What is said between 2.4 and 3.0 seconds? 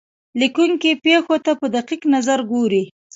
ګوري.